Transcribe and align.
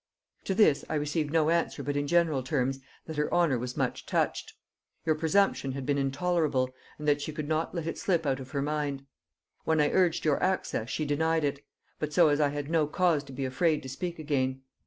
To 0.45 0.55
this 0.55 0.83
I 0.89 0.95
received 0.95 1.31
no 1.31 1.51
answer 1.51 1.83
but 1.83 1.95
in 1.95 2.07
general 2.07 2.41
terms, 2.41 2.79
that 3.05 3.17
her 3.17 3.31
honor 3.31 3.59
was 3.59 3.77
much 3.77 4.07
touched; 4.07 4.55
your 5.05 5.13
presumption 5.13 5.73
had 5.73 5.85
been 5.85 5.99
intolerable, 5.99 6.71
and 6.97 7.07
that 7.07 7.21
she 7.21 7.31
could 7.31 7.47
not 7.47 7.75
let 7.75 7.85
it 7.85 7.99
slip 7.99 8.25
out 8.25 8.39
of 8.39 8.49
her 8.49 8.63
mind. 8.63 9.05
When 9.63 9.79
I 9.79 9.91
urged 9.91 10.25
your 10.25 10.41
access 10.41 10.89
she 10.89 11.05
denied 11.05 11.43
it, 11.43 11.63
but 11.99 12.13
so 12.13 12.29
as 12.29 12.39
I 12.41 12.49
had 12.49 12.67
no 12.67 12.87
cause 12.87 13.23
to 13.25 13.31
be 13.31 13.45
afraid 13.45 13.83
to 13.83 13.89
speak 13.89 14.17
again. 14.17 14.63